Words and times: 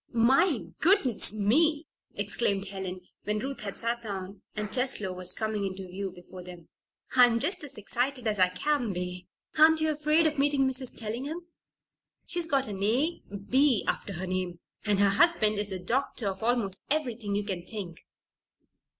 "My 0.13 0.63
goodness 0.79 1.31
me!" 1.31 1.85
exclaimed 2.15 2.69
Helen, 2.69 3.01
when 3.25 3.37
Ruth 3.37 3.59
had 3.61 3.77
sat 3.77 4.01
down 4.01 4.41
and 4.55 4.71
Cheslow 4.73 5.13
was 5.13 5.31
coming 5.31 5.63
into 5.63 5.87
view 5.87 6.09
before 6.11 6.41
them. 6.41 6.69
"I'm 7.15 7.39
just 7.39 7.63
as 7.63 7.77
excited 7.77 8.27
as 8.27 8.39
I 8.39 8.49
can 8.49 8.93
be. 8.93 9.27
Aren't 9.59 9.79
you 9.79 9.91
afraid 9.91 10.25
of 10.25 10.39
meeting 10.39 10.67
Mrs. 10.67 10.95
Tellingham? 10.97 11.45
She's 12.25 12.47
got 12.47 12.67
an 12.67 12.83
A. 12.83 13.21
B. 13.47 13.85
after 13.87 14.13
her 14.13 14.25
name. 14.25 14.57
And 14.85 14.99
her 14.99 15.09
husband 15.09 15.59
is 15.59 15.71
a 15.71 15.77
doctor 15.77 16.29
of 16.29 16.41
almost 16.41 16.83
everything 16.89 17.35
you 17.35 17.43
can 17.43 17.61
think!" 17.61 18.03